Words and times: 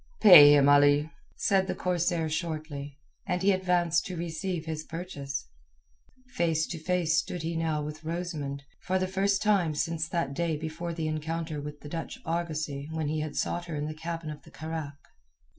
"Pay 0.19 0.55
him, 0.55 0.67
Ali," 0.67 1.11
said 1.35 1.67
the 1.67 1.75
corsair 1.75 2.27
shortly, 2.27 2.97
and 3.27 3.43
he 3.43 3.51
advanced 3.51 4.03
to 4.07 4.17
receive 4.17 4.65
his 4.65 4.81
purchase. 4.83 5.45
Face 6.33 6.65
to 6.69 6.79
face 6.79 7.19
stood 7.19 7.43
he 7.43 7.55
now 7.55 7.83
with 7.83 8.03
Rosamund, 8.03 8.63
for 8.79 8.97
the 8.97 9.07
first 9.07 9.43
time 9.43 9.75
since 9.75 10.07
that 10.07 10.33
day 10.33 10.57
before 10.57 10.95
the 10.95 11.07
encounter 11.07 11.61
with 11.61 11.81
the 11.81 11.87
Dutch 11.87 12.17
argosy 12.25 12.89
when 12.91 13.09
he 13.09 13.19
had 13.19 13.35
sought 13.35 13.65
her 13.65 13.75
in 13.75 13.85
the 13.85 13.93
cabin 13.93 14.31
of 14.31 14.41
the 14.41 14.49
carack. 14.49 14.97